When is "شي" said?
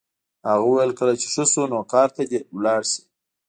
2.91-3.01